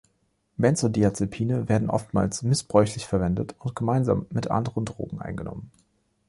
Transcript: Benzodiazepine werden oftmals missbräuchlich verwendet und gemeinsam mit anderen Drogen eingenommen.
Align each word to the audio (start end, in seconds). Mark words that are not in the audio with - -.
Benzodiazepine 0.57 1.69
werden 1.69 1.91
oftmals 1.91 2.41
missbräuchlich 2.41 3.05
verwendet 3.05 3.53
und 3.59 3.75
gemeinsam 3.75 4.25
mit 4.31 4.49
anderen 4.49 4.83
Drogen 4.83 5.21
eingenommen. 5.21 5.69